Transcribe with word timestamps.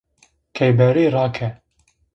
Keyberî 0.57 1.05
rake! 1.15 1.47